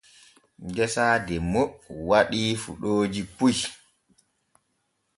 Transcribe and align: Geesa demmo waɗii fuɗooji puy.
Geesa 0.75 1.05
demmo 1.27 1.61
waɗii 2.09 2.51
fuɗooji 2.61 3.21
puy. 3.37 3.55